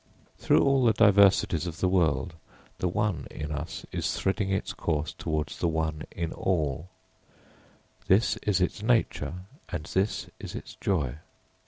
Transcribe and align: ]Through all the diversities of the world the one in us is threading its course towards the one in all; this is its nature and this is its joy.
]Through 0.39 0.63
all 0.63 0.83
the 0.83 0.93
diversities 0.93 1.67
of 1.67 1.79
the 1.79 1.87
world 1.87 2.33
the 2.79 2.87
one 2.87 3.27
in 3.29 3.51
us 3.51 3.85
is 3.91 4.17
threading 4.17 4.49
its 4.49 4.73
course 4.73 5.13
towards 5.13 5.59
the 5.59 5.67
one 5.67 6.05
in 6.09 6.33
all; 6.33 6.89
this 8.07 8.35
is 8.37 8.61
its 8.61 8.81
nature 8.81 9.45
and 9.69 9.83
this 9.85 10.25
is 10.39 10.55
its 10.55 10.73
joy. 10.81 11.19